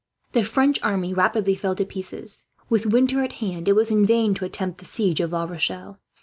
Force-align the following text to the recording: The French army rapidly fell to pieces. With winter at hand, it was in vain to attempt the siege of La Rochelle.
The 0.31 0.43
French 0.43 0.79
army 0.81 1.13
rapidly 1.13 1.53
fell 1.53 1.75
to 1.75 1.85
pieces. 1.85 2.47
With 2.69 2.87
winter 2.87 3.21
at 3.23 3.33
hand, 3.33 3.67
it 3.69 3.73
was 3.75 3.91
in 3.91 4.03
vain 4.07 4.33
to 4.33 4.45
attempt 4.45 4.79
the 4.79 4.85
siege 4.85 5.19
of 5.19 5.31
La 5.31 5.43
Rochelle. 5.43 5.99